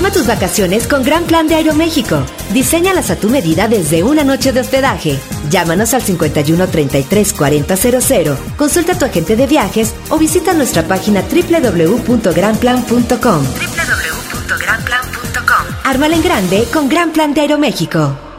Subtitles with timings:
[0.00, 2.24] Arma tus vacaciones con Gran Plan de Aeroméxico.
[2.54, 5.20] Diseñalas a tu medida desde una noche de hospedaje.
[5.50, 10.84] Llámanos al 51 33 40 00, consulta a tu agente de viajes o visita nuestra
[10.84, 13.10] página www.granplan.com.
[13.10, 15.66] www.granplan.com.
[15.84, 18.29] Ármala en grande con Gran Plan de Aeroméxico.